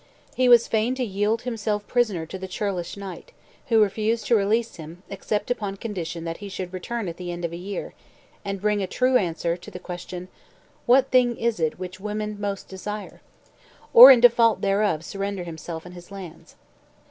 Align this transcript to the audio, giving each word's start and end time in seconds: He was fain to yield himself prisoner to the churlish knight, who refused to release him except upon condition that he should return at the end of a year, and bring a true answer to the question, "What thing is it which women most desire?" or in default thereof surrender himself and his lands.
He 0.33 0.49
was 0.49 0.67
fain 0.67 0.95
to 0.95 1.03
yield 1.03 1.43
himself 1.43 1.85
prisoner 1.85 2.25
to 2.25 2.39
the 2.39 2.47
churlish 2.47 2.97
knight, 2.97 3.33
who 3.67 3.83
refused 3.83 4.25
to 4.25 4.35
release 4.35 4.77
him 4.77 5.03
except 5.11 5.51
upon 5.51 5.77
condition 5.77 6.23
that 6.23 6.37
he 6.37 6.49
should 6.49 6.73
return 6.73 7.07
at 7.07 7.17
the 7.17 7.31
end 7.31 7.45
of 7.45 7.53
a 7.53 7.55
year, 7.55 7.93
and 8.43 8.59
bring 8.59 8.81
a 8.81 8.87
true 8.87 9.15
answer 9.17 9.55
to 9.55 9.69
the 9.69 9.77
question, 9.77 10.27
"What 10.87 11.11
thing 11.11 11.37
is 11.37 11.59
it 11.59 11.77
which 11.77 11.99
women 11.99 12.41
most 12.41 12.67
desire?" 12.67 13.21
or 13.93 14.09
in 14.09 14.21
default 14.21 14.61
thereof 14.61 15.05
surrender 15.05 15.43
himself 15.43 15.85
and 15.85 15.93
his 15.93 16.09
lands. 16.09 16.55